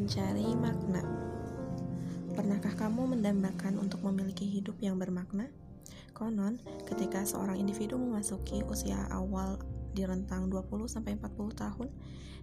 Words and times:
Mencari 0.00 0.56
makna. 0.56 1.04
Pernahkah 2.32 2.72
kamu 2.72 3.12
mendambakan 3.12 3.76
untuk 3.76 4.00
memiliki 4.00 4.48
hidup 4.48 4.80
yang 4.80 4.96
bermakna? 4.96 5.52
Konon, 6.16 6.56
ketika 6.88 7.20
seorang 7.20 7.60
individu 7.60 8.00
memasuki 8.00 8.64
usia 8.64 8.96
awal 9.12 9.60
di 9.92 10.08
rentang 10.08 10.48
20-40 10.48 11.04
tahun, 11.52 11.92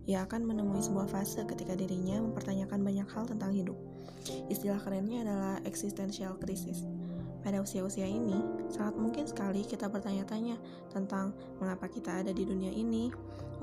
ia 0.05 0.21
akan 0.29 0.45
menemui 0.45 0.85
sebuah 0.85 1.09
fase 1.09 1.49
ketika 1.49 1.73
dirinya 1.73 2.21
mempertanyakan 2.21 2.77
banyak 2.77 3.09
hal 3.09 3.25
tentang 3.25 3.49
hidup. 3.49 3.75
Istilah 4.53 4.77
kerennya 4.77 5.25
adalah 5.25 5.57
existential 5.65 6.37
crisis. 6.37 6.85
Pada 7.47 7.63
usia-usia 7.63 8.03
ini, 8.03 8.43
sangat 8.67 8.99
mungkin 8.99 9.23
sekali 9.23 9.63
kita 9.63 9.87
bertanya-tanya 9.87 10.59
tentang 10.91 11.31
mengapa 11.63 11.87
kita 11.87 12.19
ada 12.19 12.35
di 12.35 12.43
dunia 12.43 12.75
ini, 12.75 13.07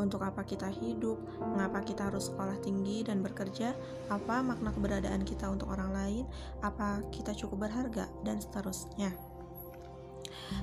untuk 0.01 0.25
apa 0.25 0.41
kita 0.41 0.73
hidup, 0.73 1.21
mengapa 1.37 1.85
kita 1.85 2.09
harus 2.09 2.33
sekolah 2.33 2.57
tinggi 2.65 3.05
dan 3.05 3.21
bekerja, 3.21 3.77
apa 4.09 4.41
makna 4.41 4.73
keberadaan 4.73 5.29
kita 5.29 5.53
untuk 5.53 5.69
orang 5.69 5.93
lain, 5.93 6.25
apa 6.65 7.05
kita 7.13 7.37
cukup 7.37 7.69
berharga, 7.69 8.09
dan 8.25 8.41
seterusnya. 8.41 9.13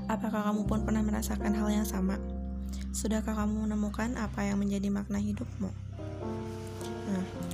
Apakah 0.09 0.49
kamu 0.49 0.65
pun 0.65 0.81
pernah 0.81 1.05
merasakan 1.05 1.53
hal 1.53 1.69
yang 1.69 1.85
sama? 1.85 2.17
Sudahkah 2.89 3.37
kamu 3.37 3.69
menemukan 3.69 4.17
apa 4.17 4.49
yang 4.49 4.57
menjadi 4.57 4.89
makna 4.89 5.21
hidupmu? 5.21 5.69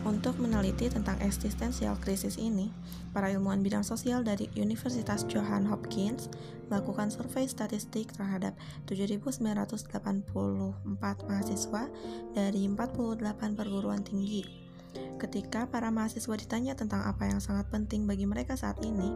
Untuk 0.08 0.40
meneliti 0.40 0.88
tentang 0.88 1.20
eksistensial 1.20 2.00
krisis 2.00 2.40
ini, 2.40 2.72
para 3.12 3.28
ilmuwan 3.28 3.60
bidang 3.60 3.84
sosial 3.84 4.24
dari 4.24 4.48
Universitas 4.56 5.28
Johns 5.28 5.68
Hopkins 5.68 6.32
melakukan 6.72 7.12
survei 7.12 7.44
statistik 7.44 8.16
terhadap 8.16 8.56
7.984 8.88 9.44
mahasiswa 11.04 11.84
dari 12.32 12.72
48 12.72 13.20
perguruan 13.60 14.00
tinggi. 14.00 14.48
Ketika 15.20 15.68
para 15.68 15.92
mahasiswa 15.92 16.40
ditanya 16.40 16.72
tentang 16.80 17.04
apa 17.04 17.28
yang 17.28 17.44
sangat 17.44 17.68
penting 17.68 18.08
bagi 18.08 18.24
mereka 18.24 18.56
saat 18.56 18.80
ini, 18.88 19.12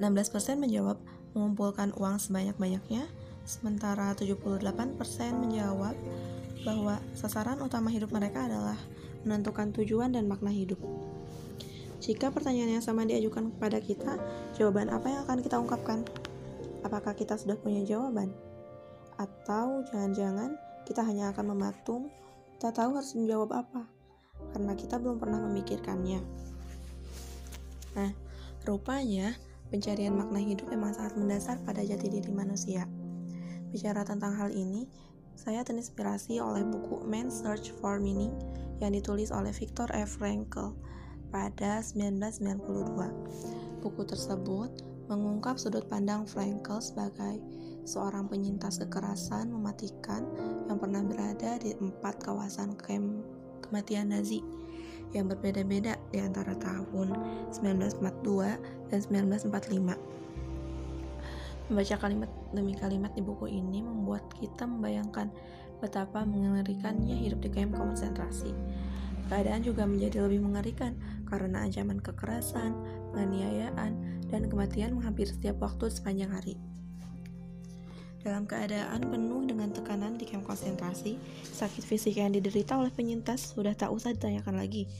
16% 0.00 0.64
menjawab 0.64 0.96
mengumpulkan 1.36 1.92
uang 1.92 2.16
sebanyak-banyaknya, 2.16 3.04
sementara 3.44 4.16
78% 4.16 4.64
menjawab 5.36 5.92
bahwa 6.64 6.96
sasaran 7.12 7.60
utama 7.60 7.92
hidup 7.92 8.08
mereka 8.16 8.48
adalah 8.48 8.80
menentukan 9.26 9.74
tujuan 9.74 10.14
dan 10.14 10.30
makna 10.30 10.52
hidup. 10.52 10.78
Jika 11.98 12.30
pertanyaan 12.30 12.78
yang 12.78 12.84
sama 12.84 13.02
diajukan 13.02 13.50
kepada 13.58 13.82
kita, 13.82 14.14
jawaban 14.54 14.86
apa 14.94 15.10
yang 15.10 15.20
akan 15.26 15.38
kita 15.42 15.58
ungkapkan? 15.58 16.06
Apakah 16.86 17.14
kita 17.18 17.34
sudah 17.34 17.58
punya 17.58 17.82
jawaban? 17.82 18.30
Atau 19.18 19.82
jangan-jangan 19.90 20.54
kita 20.86 21.02
hanya 21.02 21.34
akan 21.34 21.52
mematung, 21.52 22.06
tak 22.62 22.78
tahu 22.78 22.94
harus 22.94 23.12
menjawab 23.18 23.50
apa, 23.66 23.82
karena 24.54 24.72
kita 24.78 24.96
belum 24.96 25.18
pernah 25.18 25.42
memikirkannya. 25.50 26.22
Nah, 27.98 28.10
rupanya 28.62 29.34
pencarian 29.68 30.14
makna 30.14 30.38
hidup 30.38 30.70
memang 30.70 30.94
sangat 30.94 31.18
mendasar 31.18 31.58
pada 31.66 31.82
jati 31.82 32.08
diri 32.08 32.30
manusia. 32.30 32.86
Bicara 33.74 34.06
tentang 34.06 34.38
hal 34.38 34.54
ini, 34.54 34.88
saya 35.38 35.66
terinspirasi 35.66 36.40
oleh 36.40 36.62
buku 36.66 37.04
Man's 37.04 37.42
Search 37.42 37.74
for 37.78 38.00
Meaning 38.00 38.32
yang 38.78 38.94
ditulis 38.94 39.34
oleh 39.34 39.50
Viktor 39.50 39.90
F. 39.94 40.18
Frankl 40.18 40.74
pada 41.28 41.82
1992. 41.82 43.84
Buku 43.84 44.02
tersebut 44.06 44.70
mengungkap 45.08 45.56
sudut 45.56 45.88
pandang 45.88 46.28
Frankl 46.28 46.84
sebagai 46.84 47.40
seorang 47.88 48.28
penyintas 48.28 48.76
kekerasan 48.84 49.48
mematikan 49.48 50.28
yang 50.68 50.76
pernah 50.76 51.00
berada 51.00 51.56
di 51.56 51.72
empat 51.80 52.20
kawasan 52.20 52.76
kem 52.76 53.24
kematian 53.64 54.12
Nazi 54.12 54.44
yang 55.16 55.24
berbeda-beda 55.28 55.96
di 56.12 56.20
antara 56.20 56.52
tahun 56.60 57.16
1942 57.56 58.92
dan 58.92 59.00
1945. 59.00 59.96
Membaca 61.68 61.96
kalimat 62.00 62.30
demi 62.52 62.72
kalimat 62.76 63.12
di 63.12 63.20
buku 63.20 63.44
ini 63.48 63.84
membuat 63.84 64.24
kita 64.40 64.64
membayangkan 64.64 65.28
betapa 65.78 66.26
mengerikannya 66.26 67.14
hidup 67.14 67.42
di 67.42 67.50
kamp 67.50 67.74
konsentrasi. 67.74 68.54
Keadaan 69.28 69.60
juga 69.60 69.84
menjadi 69.84 70.24
lebih 70.24 70.40
mengerikan 70.40 70.96
karena 71.28 71.68
ancaman 71.68 72.00
kekerasan, 72.00 72.72
penganiayaan, 73.12 73.92
dan 74.32 74.48
kematian 74.48 74.96
menghampiri 74.96 75.28
setiap 75.28 75.60
waktu 75.60 75.92
sepanjang 75.92 76.32
hari. 76.32 76.56
Dalam 78.18 78.50
keadaan 78.50 78.98
penuh 79.08 79.46
dengan 79.46 79.70
tekanan 79.70 80.18
di 80.18 80.26
kamp 80.26 80.42
konsentrasi, 80.42 81.20
sakit 81.44 81.84
fisik 81.86 82.18
yang 82.18 82.34
diderita 82.34 82.74
oleh 82.74 82.90
penyintas 82.90 83.54
sudah 83.54 83.72
tak 83.78 83.94
usah 83.94 84.10
ditanyakan 84.10 84.58
lagi. 84.58 84.90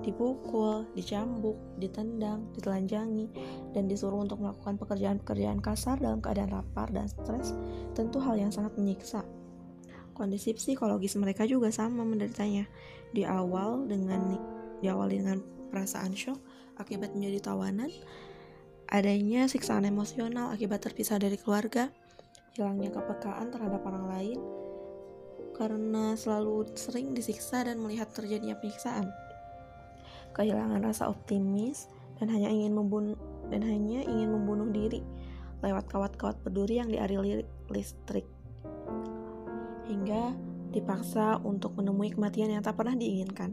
Dipukul, 0.00 0.88
dicambuk, 0.96 1.58
ditendang, 1.76 2.48
ditelanjangi, 2.56 3.28
dan 3.76 3.92
disuruh 3.92 4.24
untuk 4.24 4.40
melakukan 4.40 4.80
pekerjaan-pekerjaan 4.80 5.60
kasar 5.60 6.00
dalam 6.00 6.24
keadaan 6.24 6.54
lapar 6.54 6.88
dan 6.90 7.06
stres, 7.06 7.52
tentu 7.92 8.18
hal 8.24 8.40
yang 8.40 8.50
sangat 8.50 8.72
menyiksa. 8.80 9.20
Kondisi 10.12 10.52
psikologis 10.52 11.16
mereka 11.16 11.48
juga 11.48 11.72
sama 11.72 12.04
menderitanya. 12.04 12.68
Di 13.12 13.24
awal 13.28 13.88
dengan 13.88 14.36
diawali 14.80 15.20
dengan 15.20 15.38
perasaan 15.72 16.12
shock 16.16 16.40
akibat 16.76 17.12
menjadi 17.16 17.52
tawanan, 17.52 17.92
adanya 18.88 19.48
siksaan 19.48 19.88
emosional 19.88 20.52
akibat 20.52 20.84
terpisah 20.84 21.20
dari 21.20 21.36
keluarga, 21.36 21.88
hilangnya 22.56 22.92
kepekaan 22.92 23.48
terhadap 23.48 23.80
orang 23.84 24.06
lain 24.08 24.38
karena 25.56 26.16
selalu 26.16 26.64
sering 26.74 27.12
disiksa 27.12 27.64
dan 27.64 27.80
melihat 27.80 28.08
terjadinya 28.12 28.56
penyiksaan. 28.56 29.12
Kehilangan 30.32 30.80
rasa 30.80 31.12
optimis 31.12 31.92
dan 32.16 32.32
hanya 32.32 32.48
ingin 32.48 32.72
membunuh 32.72 33.16
dan 33.52 33.60
hanya 33.60 34.00
ingin 34.00 34.32
membunuh 34.32 34.68
diri 34.72 35.04
lewat 35.60 35.86
kawat-kawat 35.92 36.40
berduri 36.40 36.80
yang 36.80 36.88
diarili 36.88 37.44
listrik. 37.68 38.24
Hingga 39.86 40.34
dipaksa 40.72 41.38
untuk 41.42 41.76
menemui 41.76 42.12
kematian 42.14 42.52
yang 42.52 42.64
tak 42.64 42.80
pernah 42.80 42.96
diinginkan. 42.96 43.52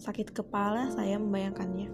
Sakit 0.00 0.32
kepala 0.32 0.92
saya 0.92 1.16
membayangkannya. 1.16 1.88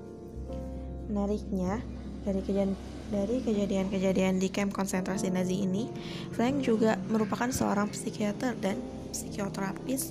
Menariknya, 1.10 1.82
dari 2.26 2.42
kejadian 2.42 2.74
dari 3.06 3.38
kejadian-kejadian 3.38 4.42
di 4.42 4.50
kamp 4.50 4.74
konsentrasi 4.74 5.30
Nazi 5.30 5.62
ini, 5.62 5.86
Frank 6.34 6.66
juga 6.66 6.98
merupakan 7.06 7.47
seorang 7.47 7.86
psikiater 7.94 8.58
dan 8.58 8.82
psikoterapis 9.14 10.10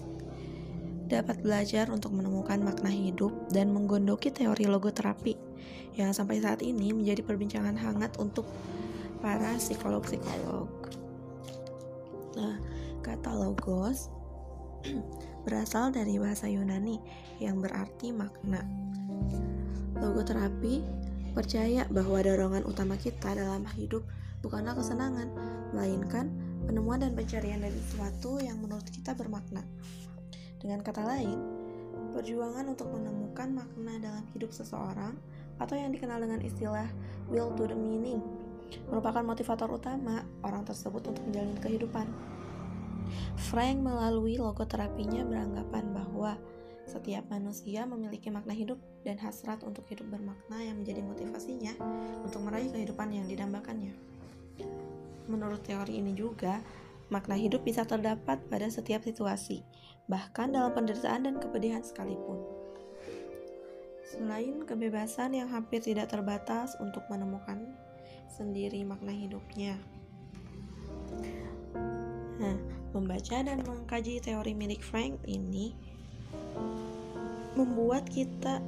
dapat 1.05 1.37
belajar 1.43 1.91
untuk 1.91 2.15
menemukan 2.15 2.57
makna 2.63 2.89
hidup 2.89 3.29
dan 3.51 3.69
menggondoki 3.69 4.33
teori 4.33 4.65
logoterapi 4.65 5.37
yang 5.95 6.15
sampai 6.15 6.41
saat 6.41 6.65
ini 6.65 6.91
menjadi 6.91 7.21
perbincangan 7.21 7.77
hangat 7.77 8.15
untuk 8.17 8.47
para 9.19 9.53
psikolog-psikolog. 9.59 10.67
Nah, 12.35 12.55
kata 13.05 13.29
logos 13.37 14.09
berasal 15.45 15.93
dari 15.93 16.17
bahasa 16.17 16.49
Yunani 16.49 16.97
yang 17.37 17.61
berarti 17.61 18.09
makna. 18.09 18.65
Logoterapi 20.01 21.05
Percaya 21.35 21.83
bahwa 21.91 22.23
dorongan 22.23 22.63
utama 22.63 22.95
kita 22.95 23.35
dalam 23.35 23.67
hidup 23.75 24.07
bukanlah 24.39 24.71
kesenangan, 24.71 25.27
melainkan 25.75 26.31
penemuan 26.63 27.03
dan 27.03 27.11
pencarian 27.11 27.59
dari 27.59 27.75
sesuatu 27.75 28.39
yang 28.39 28.55
menurut 28.63 28.87
kita 28.87 29.11
bermakna. 29.11 29.59
Dengan 30.63 30.79
kata 30.79 31.03
lain, 31.03 31.35
perjuangan 32.15 32.71
untuk 32.71 32.87
menemukan 32.87 33.51
makna 33.51 33.99
dalam 33.99 34.23
hidup 34.31 34.55
seseorang 34.55 35.19
atau 35.59 35.75
yang 35.75 35.91
dikenal 35.91 36.23
dengan 36.23 36.39
istilah 36.39 36.87
will 37.27 37.51
to 37.59 37.67
the 37.67 37.75
meaning 37.75 38.23
merupakan 38.87 39.21
motivator 39.21 39.67
utama 39.67 40.23
orang 40.39 40.63
tersebut 40.63 41.03
untuk 41.03 41.23
menjalani 41.27 41.59
kehidupan. 41.59 42.07
Frank 43.35 43.81
melalui 43.81 44.37
logoterapinya 44.39 45.25
beranggapan 45.27 45.85
bahwa 45.93 46.37
setiap 46.85 47.25
manusia 47.33 47.83
memiliki 47.89 48.29
makna 48.29 48.53
hidup 48.53 48.77
dan 49.01 49.17
hasrat 49.17 49.65
untuk 49.65 49.89
hidup 49.89 50.05
bermakna 50.05 50.61
yang 50.61 50.77
menjadi 50.77 51.01
motivasinya 51.01 51.73
untuk 52.21 52.45
meraih 52.45 52.69
kehidupan 52.69 53.09
yang 53.09 53.25
didambakannya. 53.25 53.93
Menurut 55.25 55.65
teori 55.65 55.97
ini 55.97 56.13
juga, 56.13 56.61
makna 57.09 57.33
hidup 57.33 57.65
bisa 57.65 57.81
terdapat 57.89 58.37
pada 58.49 58.69
setiap 58.69 59.01
situasi, 59.01 59.65
bahkan 60.05 60.53
dalam 60.53 60.77
penderitaan 60.77 61.25
dan 61.25 61.35
kepedihan 61.41 61.81
sekalipun. 61.81 62.37
Selain 64.05 64.61
kebebasan 64.69 65.33
yang 65.33 65.49
hampir 65.49 65.81
tidak 65.81 66.13
terbatas 66.13 66.77
untuk 66.77 67.01
menemukan 67.09 67.65
sendiri 68.29 68.85
makna 68.85 69.09
hidupnya. 69.09 69.81
Nah, 72.37 72.57
membaca 72.95 73.43
dan 73.43 73.59
mengkaji 73.59 74.23
teori 74.23 74.55
milik 74.55 74.79
Frank 74.79 75.19
ini 75.27 75.75
membuat 77.59 78.07
kita 78.07 78.63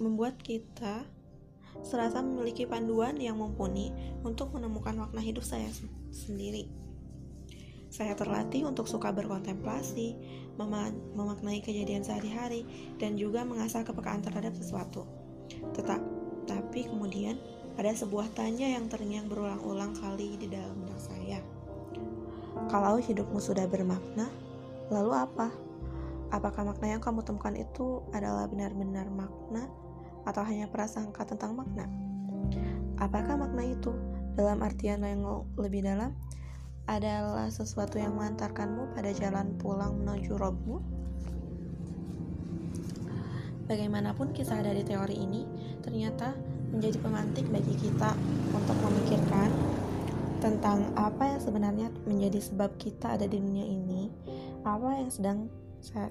membuat 0.00 0.40
kita 0.40 1.04
serasa 1.84 2.24
memiliki 2.24 2.64
panduan 2.64 3.20
yang 3.20 3.36
mumpuni 3.36 3.92
untuk 4.24 4.56
menemukan 4.56 4.96
makna 4.96 5.20
hidup 5.20 5.44
saya 5.44 5.68
sendiri. 6.08 6.68
Saya 7.92 8.16
terlatih 8.16 8.64
untuk 8.64 8.88
suka 8.88 9.12
berkontemplasi, 9.12 10.16
memaknai 11.12 11.60
kejadian 11.60 12.00
sehari-hari, 12.00 12.64
dan 12.96 13.20
juga 13.20 13.44
mengasah 13.44 13.84
kepekaan 13.84 14.24
terhadap 14.24 14.56
sesuatu. 14.56 15.04
Tetap, 15.76 16.00
tapi 16.48 16.88
kemudian 16.88 17.36
ada 17.76 17.92
sebuah 17.92 18.32
tanya 18.32 18.72
yang 18.72 18.88
terngiang 18.88 19.28
berulang-ulang 19.28 19.92
kali 19.92 20.40
di 20.40 20.48
dalam 20.48 20.76
benak 20.80 21.00
saya. 21.00 21.40
Kalau 22.70 23.00
hidupmu 23.00 23.42
sudah 23.42 23.66
bermakna, 23.66 24.30
lalu 24.92 25.12
apa? 25.16 25.48
Apakah 26.32 26.64
makna 26.64 26.96
yang 26.96 27.02
kamu 27.02 27.20
temukan 27.26 27.52
itu 27.52 28.00
adalah 28.14 28.48
benar-benar 28.48 29.08
makna 29.12 29.68
atau 30.24 30.40
hanya 30.46 30.70
prasangka 30.70 31.28
tentang 31.28 31.58
makna? 31.58 31.84
Apakah 32.96 33.36
makna 33.36 33.66
itu 33.66 33.92
dalam 34.38 34.62
artian 34.64 35.04
yang 35.04 35.44
lebih 35.58 35.84
dalam 35.84 36.16
adalah 36.88 37.52
sesuatu 37.52 38.00
yang 38.00 38.16
mengantarkanmu 38.16 38.96
pada 38.96 39.10
jalan 39.12 39.54
pulang 39.60 39.98
menuju 40.00 40.34
robmu? 40.38 40.80
Bagaimanapun 43.68 44.34
kisah 44.34 44.64
dari 44.64 44.82
teori 44.82 45.16
ini, 45.16 45.46
ternyata 45.84 46.34
menjadi 46.72 46.96
pemantik 47.04 47.46
bagi 47.52 47.76
kita 47.76 48.16
untuk 48.56 48.76
tentang 50.42 50.90
apa 50.98 51.22
yang 51.30 51.40
sebenarnya 51.40 51.88
menjadi 52.02 52.42
sebab 52.42 52.74
kita 52.74 53.14
ada 53.14 53.30
di 53.30 53.38
dunia 53.38 53.62
ini, 53.62 54.10
apa 54.66 54.98
yang 54.98 55.06
sedang 55.06 55.46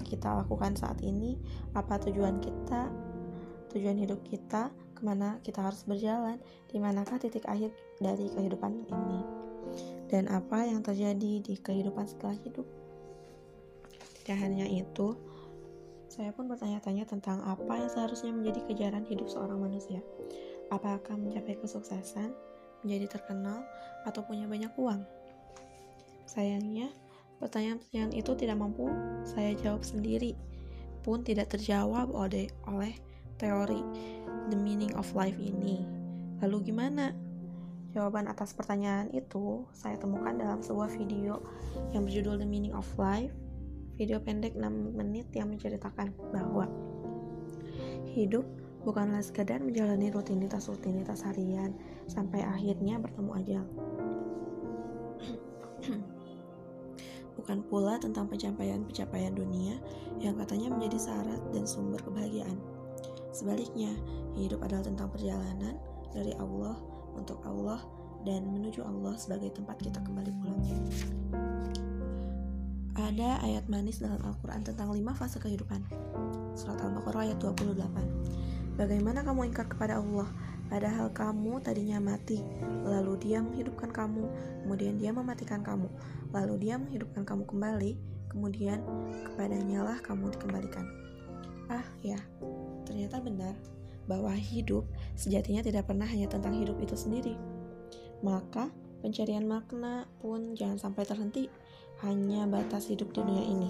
kita 0.07 0.39
lakukan 0.39 0.71
saat 0.79 1.03
ini, 1.03 1.35
apa 1.75 1.99
tujuan 2.07 2.39
kita, 2.39 2.87
tujuan 3.75 3.99
hidup 3.99 4.23
kita, 4.23 4.71
ke 4.95 5.01
mana 5.03 5.35
kita 5.43 5.59
harus 5.59 5.83
berjalan, 5.83 6.39
di 6.71 6.79
manakah 6.79 7.19
titik 7.19 7.43
akhir 7.43 7.75
dari 7.99 8.31
kehidupan 8.31 8.87
ini, 8.87 9.19
dan 10.07 10.31
apa 10.31 10.63
yang 10.63 10.79
terjadi 10.79 11.43
di 11.43 11.55
kehidupan 11.59 12.07
setelah 12.07 12.39
hidup. 12.39 12.63
Tidak 14.23 14.37
hanya 14.39 14.63
itu, 14.63 15.11
saya 16.07 16.31
pun 16.31 16.47
bertanya-tanya 16.47 17.03
tentang 17.03 17.43
apa 17.43 17.83
yang 17.83 17.91
seharusnya 17.91 18.31
menjadi 18.31 18.63
kejaran 18.63 19.03
hidup 19.03 19.27
seorang 19.27 19.59
manusia 19.59 19.99
apakah 20.71 21.19
mencapai 21.19 21.59
kesuksesan, 21.59 22.31
menjadi 22.85 23.17
terkenal, 23.17 23.65
atau 24.05 24.21
punya 24.25 24.49
banyak 24.49 24.73
uang? 24.77 25.01
Sayangnya, 26.25 26.89
pertanyaan-pertanyaan 27.41 28.13
itu 28.13 28.31
tidak 28.37 28.57
mampu 28.61 28.87
saya 29.25 29.57
jawab 29.57 29.81
sendiri, 29.81 30.37
pun 31.01 31.25
tidak 31.25 31.49
terjawab 31.51 32.13
oleh, 32.13 32.49
oleh 32.69 32.93
teori 33.41 33.81
The 34.53 34.57
Meaning 34.57 34.93
of 34.93 35.09
Life 35.17 35.37
ini. 35.41 35.81
Lalu 36.41 36.73
gimana? 36.73 37.13
Jawaban 37.91 38.31
atas 38.31 38.55
pertanyaan 38.55 39.11
itu 39.11 39.67
saya 39.75 39.99
temukan 39.99 40.31
dalam 40.31 40.63
sebuah 40.63 40.87
video 40.95 41.43
yang 41.91 42.07
berjudul 42.07 42.39
The 42.39 42.47
Meaning 42.47 42.71
of 42.71 42.87
Life, 42.95 43.35
video 43.99 44.23
pendek 44.23 44.55
6 44.55 44.63
menit 44.95 45.27
yang 45.35 45.51
menceritakan 45.51 46.15
bahwa 46.31 46.71
hidup 48.15 48.47
bukanlah 48.81 49.21
sekadar 49.21 49.61
menjalani 49.61 50.09
rutinitas-rutinitas 50.09 51.21
harian 51.25 51.73
sampai 52.09 52.41
akhirnya 52.41 52.97
bertemu 52.97 53.31
ajal. 53.37 53.65
Bukan 57.41 57.65
pula 57.69 57.97
tentang 57.97 58.29
pencapaian-pencapaian 58.29 59.33
dunia 59.33 59.79
yang 60.21 60.37
katanya 60.37 60.69
menjadi 60.73 61.09
syarat 61.09 61.41
dan 61.53 61.65
sumber 61.65 61.97
kebahagiaan. 62.03 62.59
Sebaliknya, 63.31 63.95
hidup 64.35 64.61
adalah 64.61 64.83
tentang 64.85 65.09
perjalanan 65.09 65.79
dari 66.11 66.35
Allah 66.37 66.75
untuk 67.15 67.39
Allah 67.47 67.79
dan 68.27 68.45
menuju 68.51 68.85
Allah 68.85 69.17
sebagai 69.17 69.49
tempat 69.55 69.79
kita 69.81 70.03
kembali 70.03 70.31
pulang. 70.43 70.61
Ada 73.11 73.41
ayat 73.43 73.65
manis 73.71 74.03
dalam 74.03 74.19
Al-Quran 74.21 74.61
tentang 74.61 74.91
lima 74.93 75.15
fase 75.15 75.39
kehidupan. 75.41 75.81
Surat 76.53 76.79
Al-Baqarah 76.83 77.31
ayat 77.31 77.37
28. 77.39 78.50
Bagaimana 78.79 79.19
kamu 79.27 79.51
ingkar 79.51 79.67
kepada 79.67 79.99
Allah, 79.99 80.31
padahal 80.71 81.11
kamu 81.11 81.59
tadinya 81.59 81.99
mati, 81.99 82.39
lalu 82.87 83.19
Dia 83.19 83.43
menghidupkan 83.43 83.91
kamu, 83.91 84.23
kemudian 84.63 84.95
Dia 84.95 85.11
mematikan 85.11 85.59
kamu, 85.59 85.91
lalu 86.31 86.53
Dia 86.63 86.79
menghidupkan 86.79 87.27
kamu 87.27 87.43
kembali, 87.51 87.91
kemudian 88.31 88.79
kepadanya 89.27 89.83
lah 89.83 89.97
kamu 89.99 90.31
dikembalikan. 90.31 90.87
Ah, 91.67 91.83
ya, 91.99 92.19
ternyata 92.87 93.19
benar 93.19 93.59
bahwa 94.07 94.31
hidup 94.33 94.87
sejatinya 95.19 95.59
tidak 95.63 95.91
pernah 95.91 96.07
hanya 96.07 96.31
tentang 96.31 96.55
hidup 96.55 96.79
itu 96.79 96.95
sendiri. 96.95 97.35
Maka, 98.23 98.71
pencarian 99.03 99.43
makna 99.43 100.07
pun 100.23 100.55
jangan 100.55 100.79
sampai 100.79 101.03
terhenti 101.03 101.51
hanya 102.07 102.47
batas 102.47 102.87
hidup 102.87 103.11
di 103.11 103.19
dunia 103.19 103.43
ini. 103.43 103.69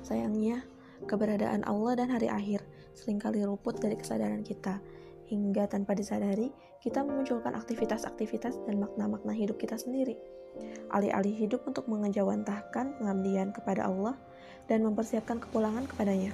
Sayangnya, 0.00 0.64
keberadaan 1.04 1.66
Allah 1.68 1.92
dan 1.98 2.08
hari 2.08 2.32
akhir 2.32 2.64
sering 2.96 3.20
kali 3.20 3.44
luput 3.44 3.76
dari 3.76 3.94
kesadaran 4.00 4.40
kita, 4.40 4.80
hingga 5.28 5.68
tanpa 5.68 5.92
disadari, 5.92 6.48
kita 6.80 7.04
memunculkan 7.04 7.52
aktivitas-aktivitas 7.52 8.56
dan 8.64 8.80
makna-makna 8.80 9.36
hidup 9.36 9.60
kita 9.60 9.76
sendiri. 9.76 10.16
Alih-alih 10.88 11.36
hidup 11.36 11.68
untuk 11.68 11.84
mengejawantahkan 11.92 12.96
pengabdian 12.96 13.52
kepada 13.52 13.84
Allah 13.90 14.16
dan 14.70 14.80
mempersiapkan 14.86 15.42
kepulangan 15.42 15.84
kepadanya. 15.92 16.32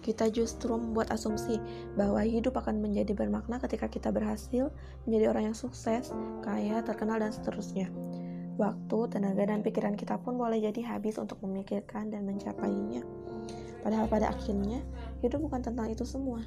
Kita 0.00 0.30
justru 0.32 0.72
membuat 0.78 1.12
asumsi 1.12 1.60
bahwa 1.98 2.22
hidup 2.24 2.56
akan 2.56 2.80
menjadi 2.80 3.12
bermakna 3.12 3.60
ketika 3.60 3.90
kita 3.90 4.08
berhasil 4.08 4.72
menjadi 5.04 5.34
orang 5.34 5.52
yang 5.52 5.58
sukses, 5.58 6.14
kaya, 6.40 6.80
terkenal, 6.86 7.20
dan 7.20 7.34
seterusnya. 7.34 7.92
Waktu, 8.56 8.98
tenaga, 9.12 9.44
dan 9.50 9.60
pikiran 9.60 9.98
kita 9.98 10.16
pun 10.22 10.38
boleh 10.38 10.62
jadi 10.62 10.96
habis 10.96 11.18
untuk 11.20 11.42
memikirkan 11.44 12.08
dan 12.14 12.24
mencapainya. 12.24 13.02
Padahal 13.82 14.10
pada 14.10 14.34
akhirnya 14.34 14.82
hidup 15.22 15.44
bukan 15.44 15.60
tentang 15.62 15.90
itu 15.90 16.06
semua. 16.06 16.44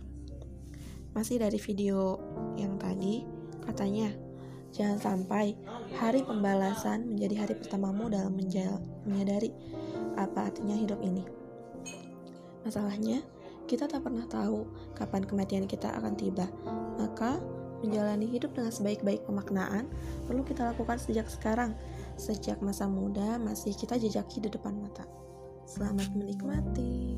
Masih 1.12 1.44
dari 1.44 1.60
video 1.60 2.16
yang 2.56 2.80
tadi, 2.80 3.28
katanya, 3.68 4.16
jangan 4.72 5.00
sampai 5.00 5.60
hari 6.00 6.24
pembalasan 6.24 7.12
menjadi 7.12 7.44
hari 7.44 7.54
pertamamu 7.60 8.08
dalam 8.08 8.32
menyadari 9.04 9.52
apa 10.16 10.48
artinya 10.48 10.76
hidup 10.76 11.04
ini. 11.04 11.28
Masalahnya, 12.64 13.20
kita 13.68 13.92
tak 13.92 14.08
pernah 14.08 14.24
tahu 14.28 14.68
kapan 14.96 15.28
kematian 15.28 15.68
kita 15.68 15.92
akan 15.92 16.16
tiba. 16.16 16.48
Maka, 16.96 17.44
menjalani 17.82 18.30
hidup 18.30 18.54
dengan 18.54 18.72
sebaik-baik 18.72 19.26
pemaknaan 19.26 19.90
perlu 20.30 20.46
kita 20.46 20.70
lakukan 20.72 21.02
sejak 21.02 21.28
sekarang, 21.28 21.74
sejak 22.16 22.62
masa 22.62 22.86
muda 22.86 23.42
masih 23.42 23.74
kita 23.74 23.98
jejaki 23.98 24.40
di 24.40 24.50
depan 24.54 24.78
mata. 24.78 25.04
Selamat 25.66 26.14
menikmati. 26.14 27.18